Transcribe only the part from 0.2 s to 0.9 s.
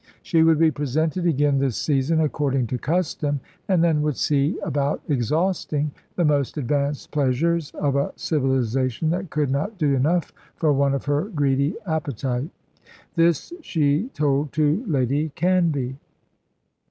She would be